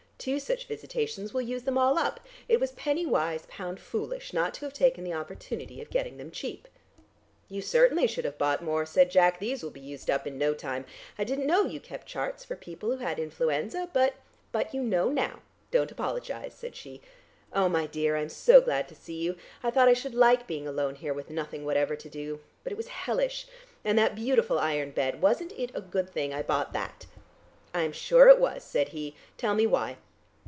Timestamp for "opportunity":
5.15-5.81